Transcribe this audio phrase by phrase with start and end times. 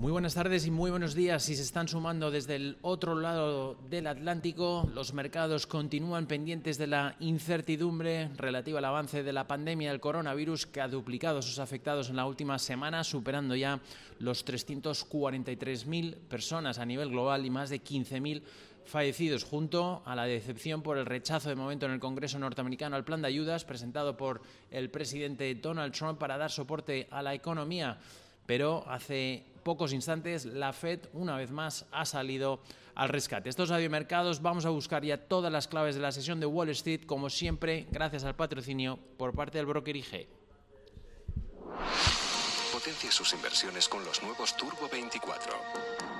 [0.00, 1.42] Muy buenas tardes y muy buenos días.
[1.42, 6.86] Si se están sumando desde el otro lado del Atlántico, los mercados continúan pendientes de
[6.86, 12.08] la incertidumbre relativa al avance de la pandemia del coronavirus que ha duplicado sus afectados
[12.08, 13.78] en la última semana, superando ya
[14.18, 18.40] los 343.000 personas a nivel global y más de 15.000
[18.86, 23.04] fallecidos, junto a la decepción por el rechazo de momento en el Congreso norteamericano al
[23.04, 24.40] plan de ayudas presentado por
[24.70, 27.98] el presidente Donald Trump para dar soporte a la economía.
[28.50, 32.60] Pero hace pocos instantes la Fed una vez más ha salido
[32.96, 33.48] al rescate.
[33.48, 37.02] Estos mercados vamos a buscar ya todas las claves de la sesión de Wall Street,
[37.06, 40.26] como siempre, gracias al patrocinio por parte del broker IG.
[42.72, 46.19] Potencia sus inversiones con los nuevos Turbo 24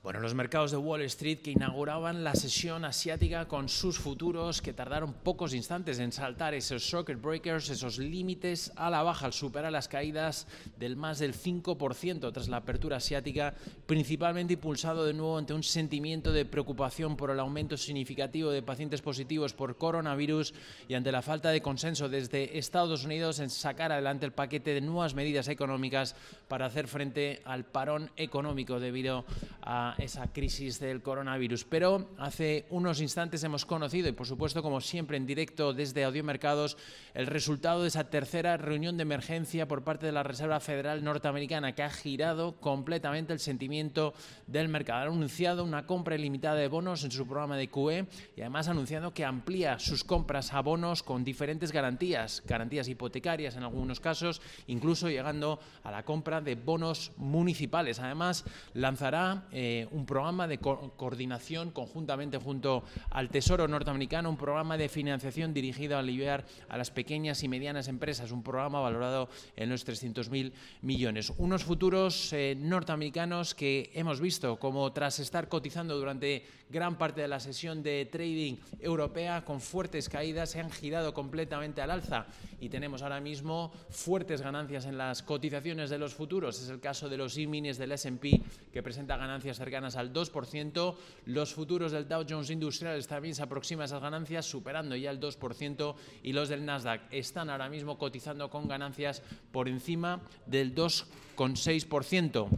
[0.00, 4.72] Bueno, los mercados de Wall Street que inauguraban la sesión asiática con sus futuros que
[4.72, 9.72] tardaron pocos instantes en saltar esos circuit breakers, esos límites a la baja al superar
[9.72, 10.46] las caídas
[10.78, 13.54] del más del 5% tras la apertura asiática,
[13.86, 19.02] principalmente impulsado de nuevo ante un sentimiento de preocupación por el aumento significativo de pacientes
[19.02, 20.54] positivos por coronavirus
[20.86, 24.80] y ante la falta de consenso desde Estados Unidos en sacar adelante el paquete de
[24.80, 26.14] nuevas medidas económicas
[26.46, 29.24] para hacer frente al parón económico debido
[29.60, 31.64] a esa crisis del coronavirus.
[31.64, 36.76] Pero hace unos instantes hemos conocido, y por supuesto como siempre en directo desde Audiomercados,
[37.14, 41.74] el resultado de esa tercera reunión de emergencia por parte de la Reserva Federal Norteamericana
[41.74, 44.14] que ha girado completamente el sentimiento
[44.46, 45.00] del mercado.
[45.00, 48.72] Ha anunciado una compra ilimitada de bonos en su programa de QE y además ha
[48.72, 54.40] anunciado que amplía sus compras a bonos con diferentes garantías, garantías hipotecarias en algunos casos,
[54.66, 57.98] incluso llegando a la compra de bonos municipales.
[58.00, 58.44] Además,
[58.74, 65.54] lanzará eh, un programa de coordinación conjuntamente junto al Tesoro norteamericano, un programa de financiación
[65.54, 70.52] dirigido a aliviar a las pequeñas y medianas empresas, un programa valorado en los 300.000
[70.82, 71.32] millones.
[71.38, 77.28] Unos futuros eh, norteamericanos que hemos visto como tras estar cotizando durante gran parte de
[77.28, 82.26] la sesión de trading europea con fuertes caídas se han girado completamente al alza
[82.60, 86.60] y tenemos ahora mismo fuertes ganancias en las cotizaciones de los futuros.
[86.62, 90.96] Es el caso de los e-minis del S&P que presenta ganancias cercanas al 2%.
[91.26, 95.20] Los futuros del Dow Jones Industriales también se aproximan a esas ganancias, superando ya el
[95.20, 95.94] 2%.
[96.22, 102.48] Y los del Nasdaq están ahora mismo cotizando con ganancias por encima del 2,6%.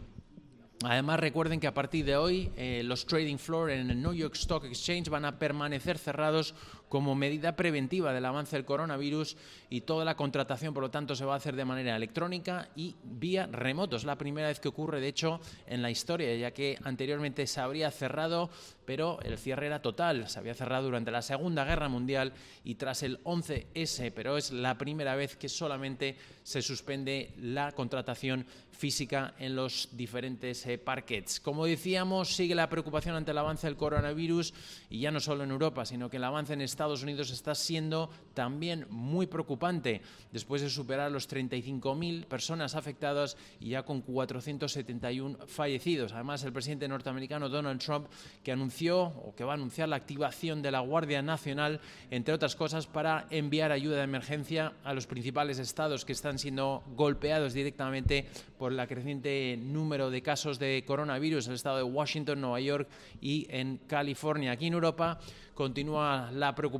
[0.83, 4.33] Además, recuerden que a partir de hoy eh, los trading floor en el New York
[4.33, 6.55] Stock Exchange van a permanecer cerrados
[6.91, 9.37] como medida preventiva del avance del coronavirus
[9.69, 12.97] y toda la contratación, por lo tanto, se va a hacer de manera electrónica y
[13.01, 13.95] vía remoto.
[13.95, 17.61] Es la primera vez que ocurre, de hecho, en la historia, ya que anteriormente se
[17.61, 18.49] habría cerrado,
[18.83, 20.27] pero el cierre era total.
[20.27, 22.33] Se había cerrado durante la Segunda Guerra Mundial
[22.65, 28.45] y tras el 11S, pero es la primera vez que solamente se suspende la contratación
[28.81, 31.39] física en los diferentes eh, parquets.
[31.39, 34.55] Como decíamos, sigue la preocupación ante el avance del coronavirus
[34.89, 37.53] y ya no solo en Europa, sino que el avance en Estados Estados Unidos está
[37.53, 45.45] siendo también muy preocupante después de superar los 35.000 personas afectadas y ya con 471
[45.45, 46.13] fallecidos.
[46.13, 48.07] Además, el presidente norteamericano Donald Trump
[48.43, 52.55] que anunció o que va a anunciar la activación de la Guardia Nacional, entre otras
[52.55, 58.25] cosas, para enviar ayuda de emergencia a los principales estados que están siendo golpeados directamente
[58.57, 62.89] por el creciente número de casos de coronavirus, el estado de Washington, Nueva York
[63.21, 64.53] y en California.
[64.53, 65.19] Aquí en Europa
[65.61, 66.70] continúa la preocupación,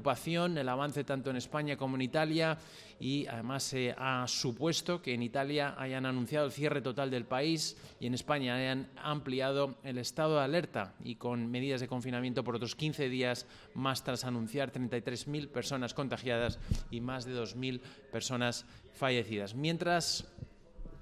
[0.58, 2.58] el avance tanto en España como en Italia
[3.00, 7.78] y además se ha supuesto que en Italia hayan anunciado el cierre total del país
[8.00, 12.56] y en España hayan ampliado el estado de alerta y con medidas de confinamiento por
[12.56, 16.60] otros 15 días más tras anunciar 33.000 personas contagiadas
[16.92, 19.56] y más de 2.000 personas fallecidas.
[19.56, 20.28] Mientras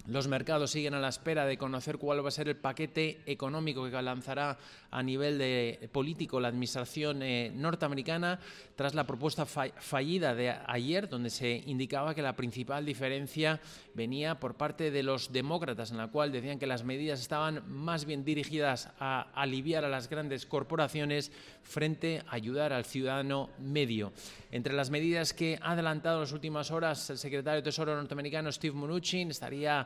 [0.10, 3.90] los mercados siguen a la espera de conocer cuál va a ser el paquete económico
[3.90, 4.58] que lanzará
[4.92, 8.40] a nivel de político la administración eh, norteamericana
[8.76, 13.60] tras la propuesta fallida de ayer, donde se indicaba que la principal diferencia
[13.94, 18.06] venía por parte de los demócratas, en la cual decían que las medidas estaban más
[18.06, 21.32] bien dirigidas a aliviar a las grandes corporaciones
[21.62, 24.12] frente a ayudar al ciudadano medio.
[24.52, 28.52] Entre las medidas que ha adelantado en las últimas horas el secretario de Tesoro norteamericano
[28.52, 29.86] Steve Mnuchin estaría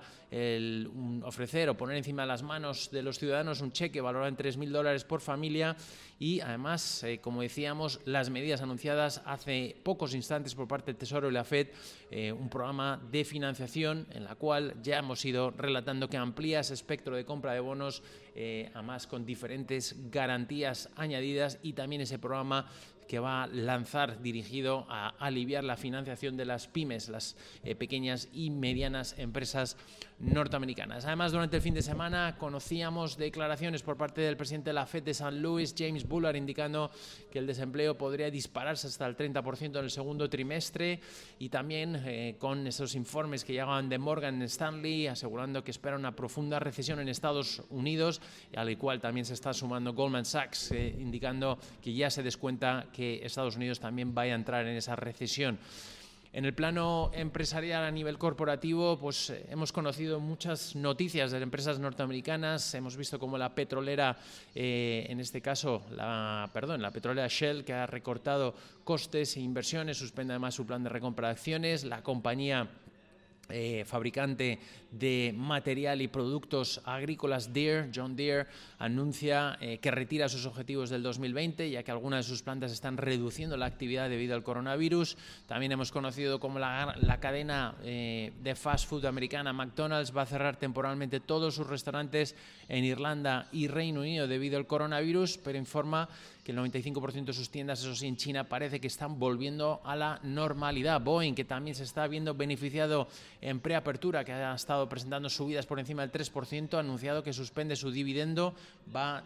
[1.24, 4.69] ofrecer o poner encima de las manos de los ciudadanos un cheque valorado en 3.000
[4.69, 5.75] dólares por familia.
[6.19, 11.30] Y además, eh, como decíamos, las medidas anunciadas hace pocos instantes por parte del Tesoro
[11.30, 11.68] y la FED,
[12.10, 16.74] eh, un programa de financiación en la cual ya hemos ido relatando que amplía ese
[16.74, 18.01] espectro de compra de bonos,
[18.36, 22.68] eh, además con diferentes garantías añadidas y también ese programa
[23.07, 28.29] que va a lanzar dirigido a aliviar la financiación de las pymes, las eh, pequeñas
[28.33, 29.77] y medianas empresas
[30.19, 31.05] norteamericanas.
[31.05, 35.03] Además, durante el fin de semana conocíamos declaraciones por parte del presidente de la Fed
[35.03, 36.91] de San Luis, James Bullard, indicando
[37.31, 41.01] que el desempleo podría dispararse hasta el 30% en el segundo trimestre
[41.39, 46.15] y también eh, con esos informes que llegaban de Morgan Stanley asegurando que espera una
[46.15, 48.21] profunda recesión en Estados Unidos,
[48.55, 53.25] al igual también se está sumando Goldman Sachs, eh, indicando que ya se descuenta que
[53.25, 55.59] Estados Unidos también vaya a entrar en esa recesión.
[56.35, 61.77] En el plano empresarial a nivel corporativo, pues eh, hemos conocido muchas noticias de empresas
[61.77, 62.73] norteamericanas.
[62.73, 64.17] Hemos visto como la petrolera,
[64.55, 65.83] eh, en este caso,
[66.51, 70.89] perdón, la petrolera Shell, que ha recortado costes e inversiones, suspende además su plan de
[70.89, 71.83] recompra de acciones.
[71.83, 72.67] La compañía
[73.49, 74.57] eh, fabricante
[74.89, 78.47] de material y productos agrícolas Deere, John Deere,
[78.79, 82.95] anuncia eh, que retira sus objetivos del 2020, ya que algunas de sus plantas están
[82.95, 85.17] reduciendo la actividad debido al coronavirus.
[85.45, 90.55] También hemos conocido como la, cadena eh, de fast food americana McDonald's va a cerrar
[90.57, 92.35] temporalmente todos sus restaurantes
[92.69, 96.07] en Irlanda y Reino Unido debido al coronavirus, pero informa
[96.43, 99.95] que el 95% de sus tiendas, eso sí, en China, parece que están volviendo a
[99.95, 101.01] la normalidad.
[101.01, 103.07] Boeing, que también se está viendo beneficiado
[103.43, 107.75] en preapertura, que ha estado presentando subidas por encima del 3%, ha anunciado que suspende
[107.75, 108.55] su dividendo,
[108.95, 109.23] va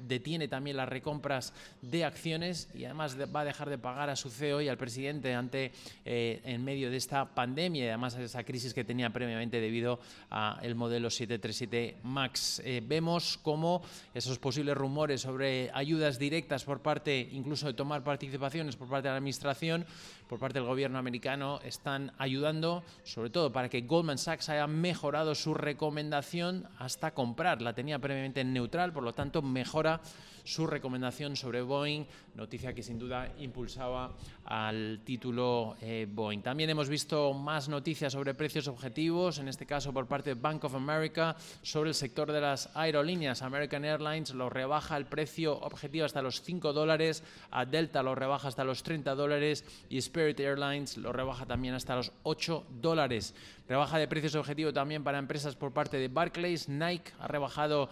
[0.00, 4.28] detiene también las recompras de acciones y además va a dejar de pagar a su
[4.28, 5.72] CEO y al presidente ante
[6.04, 9.98] eh, en medio de esta pandemia y además de esa crisis que tenía previamente debido
[10.28, 12.60] al modelo 737 MAX.
[12.64, 13.82] Eh, vemos cómo
[14.12, 19.12] esos posibles rumores sobre ayudas directas por parte, incluso de tomar participaciones por parte de
[19.12, 19.86] la Administración,
[20.28, 22.82] por parte del gobierno americano, están ayudando,
[23.30, 27.62] todo para que Goldman Sachs haya mejorado su recomendación hasta comprar.
[27.62, 30.00] La tenía previamente neutral, por lo tanto mejora
[30.44, 32.04] su recomendación sobre Boeing,
[32.34, 34.12] noticia que sin duda impulsaba
[34.44, 36.40] al título eh, Boeing.
[36.40, 40.64] También hemos visto más noticias sobre precios objetivos, en este caso por parte de Bank
[40.64, 43.42] of America, sobre el sector de las aerolíneas.
[43.42, 48.48] American Airlines lo rebaja el precio objetivo hasta los 5 dólares, a Delta lo rebaja
[48.48, 53.34] hasta los 30 dólares y Spirit Airlines lo rebaja también hasta los 8 dólares.
[53.68, 56.68] Rebaja de precios objetivo también para empresas por parte de Barclays.
[56.68, 57.88] Nike ha rebajado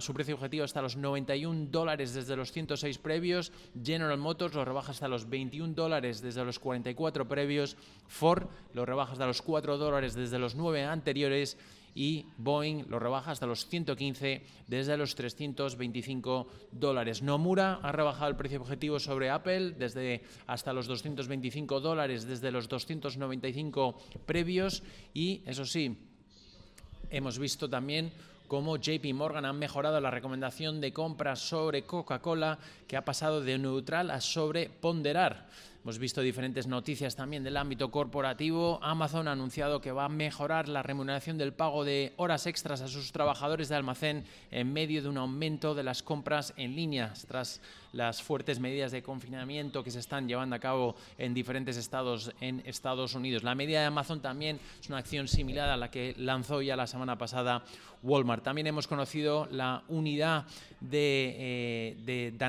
[0.00, 3.52] su precio objetivo hasta los 91 dólares desde los 106 previos.
[3.82, 7.76] General Motors lo rebaja hasta los 21 dólares desde los 44 previos.
[8.06, 11.58] Ford lo rebaja hasta los 4 dólares desde los 9 anteriores
[11.94, 17.22] y Boeing lo rebaja hasta los 115 desde los 325 dólares.
[17.22, 22.68] Nomura ha rebajado el precio objetivo sobre Apple desde hasta los 225 dólares desde los
[22.68, 23.96] 295
[24.26, 24.82] previos
[25.14, 25.96] y eso sí,
[27.10, 28.12] hemos visto también
[28.48, 33.58] cómo JP Morgan ha mejorado la recomendación de compra sobre Coca-Cola, que ha pasado de
[33.58, 35.48] neutral a sobreponderar.
[35.84, 38.78] Hemos visto diferentes noticias también del ámbito corporativo.
[38.82, 42.88] Amazon ha anunciado que va a mejorar la remuneración del pago de horas extras a
[42.88, 47.60] sus trabajadores de almacén en medio de un aumento de las compras en línea tras
[47.92, 52.62] las fuertes medidas de confinamiento que se están llevando a cabo en diferentes estados en
[52.64, 53.42] Estados Unidos.
[53.42, 56.86] La medida de Amazon también es una acción similar a la que lanzó ya la
[56.86, 57.62] semana pasada
[58.02, 58.42] Walmart.
[58.42, 60.46] También hemos conocido la unidad
[60.80, 62.44] de, eh, de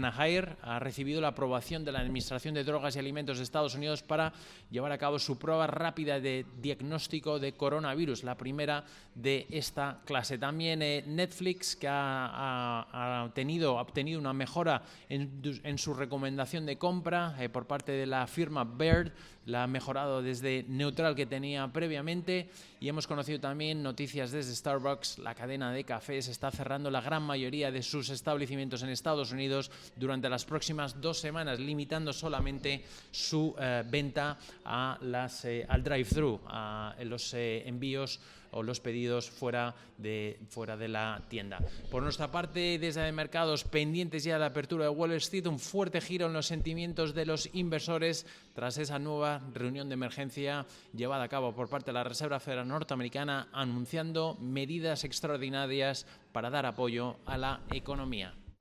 [0.62, 4.32] ha recibido la aprobación de la Administración de Drogas y Alimentos de Estados Unidos para
[4.70, 8.84] llevar a cabo su prueba rápida de diagnóstico de coronavirus, la primera
[9.16, 10.38] de esta clase.
[10.38, 17.50] También eh, Netflix, que ha, tenido, obtenido una mejora en, su recomendación de compra eh,
[17.50, 19.12] por parte de la firma Baird,
[19.46, 25.20] la ha mejorado desde neutral que tenía previamente y hemos conocido también noticias desde Starbucks,
[25.20, 29.72] la cadena de cafés está cerrando la gran mayoría de sus establecimientos en Estados Unidos
[29.96, 32.84] durante las próximas dos semanas, limitando solamente
[33.16, 38.20] su eh, venta a las, eh, al drive-thru, a los eh, envíos
[38.52, 41.60] o los pedidos fuera de, fuera de la tienda.
[41.92, 46.00] Por nuestra parte, desde mercados pendientes ya de la apertura de Wall Street, un fuerte
[46.00, 51.30] giro en los sentimientos de los inversores tras esa nueva reunión de emergencia llevada a
[51.30, 57.38] cabo por parte de la Reserva Federal Norteamericana anunciando medidas extraordinarias para dar apoyo a
[57.38, 58.34] la economía.